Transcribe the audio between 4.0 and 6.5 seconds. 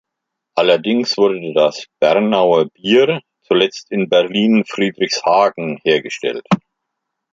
Berlin-Friedrichshagen hergestellt.